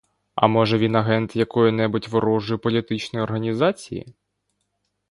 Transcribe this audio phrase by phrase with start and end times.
[0.35, 4.13] А може, він агент якої-небудь ворожої політичної організації?